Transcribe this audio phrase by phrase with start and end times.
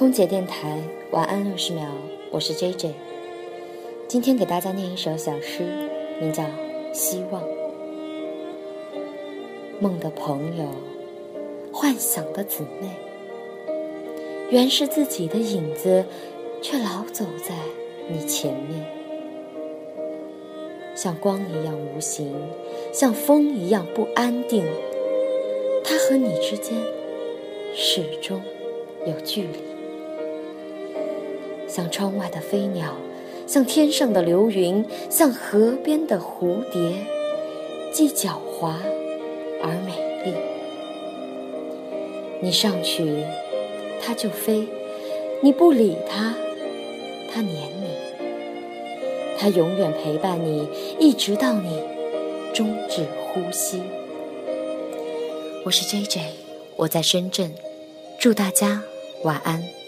[0.00, 0.78] 空姐电台
[1.10, 1.84] 晚安六十秒，
[2.30, 2.94] 我是 J J。
[4.08, 5.62] 今天给大家念一首小诗，
[6.18, 6.42] 名叫
[6.94, 7.42] 《希望》。
[9.78, 10.64] 梦的朋友，
[11.70, 12.88] 幻想的姊妹，
[14.48, 16.06] 原是自己的影子，
[16.62, 17.54] 却老走在
[18.08, 18.82] 你前面，
[20.94, 22.34] 像光一样无形，
[22.90, 24.64] 像风一样不安定。
[25.84, 26.74] 他和你之间
[27.74, 28.40] 始终
[29.04, 29.58] 有距离，
[31.70, 32.96] 像窗外的飞鸟，
[33.46, 36.92] 像天上的流云，像河边的蝴蝶，
[37.92, 38.72] 既狡猾
[39.62, 39.92] 而美
[40.24, 40.34] 丽。
[42.42, 43.22] 你上去，
[44.02, 44.66] 它就飞；
[45.40, 46.34] 你不理它，
[47.32, 47.90] 它黏你。
[49.38, 51.80] 它永远陪伴你，一直到你
[52.52, 53.80] 终止呼吸。
[55.64, 56.20] 我是 J J，
[56.74, 57.54] 我在深圳，
[58.18, 58.82] 祝大家
[59.22, 59.79] 晚安。